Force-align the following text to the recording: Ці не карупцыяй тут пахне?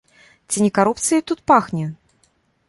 Ці 0.53 0.63
не 0.63 0.71
карупцыяй 0.77 1.21
тут 1.33 1.45
пахне? 1.53 1.85